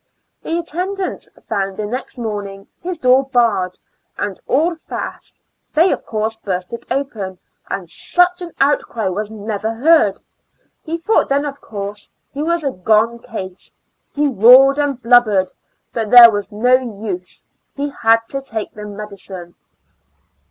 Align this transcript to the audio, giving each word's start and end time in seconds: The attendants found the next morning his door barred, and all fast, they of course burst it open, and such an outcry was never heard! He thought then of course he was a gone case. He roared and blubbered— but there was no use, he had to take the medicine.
The 0.41 0.57
attendants 0.57 1.29
found 1.47 1.77
the 1.77 1.85
next 1.85 2.17
morning 2.17 2.65
his 2.81 2.97
door 2.97 3.23
barred, 3.25 3.77
and 4.17 4.39
all 4.47 4.77
fast, 4.89 5.39
they 5.75 5.91
of 5.91 6.07
course 6.07 6.35
burst 6.35 6.73
it 6.73 6.87
open, 6.89 7.37
and 7.69 7.87
such 7.87 8.41
an 8.41 8.51
outcry 8.59 9.09
was 9.09 9.29
never 9.29 9.75
heard! 9.75 10.19
He 10.83 10.97
thought 10.97 11.29
then 11.29 11.45
of 11.45 11.61
course 11.61 12.11
he 12.33 12.41
was 12.41 12.63
a 12.63 12.71
gone 12.71 13.19
case. 13.19 13.75
He 14.11 14.27
roared 14.27 14.79
and 14.79 14.99
blubbered— 14.99 15.51
but 15.93 16.09
there 16.09 16.31
was 16.31 16.51
no 16.51 16.73
use, 16.77 17.45
he 17.75 17.89
had 17.89 18.21
to 18.29 18.41
take 18.41 18.73
the 18.73 18.87
medicine. 18.87 19.53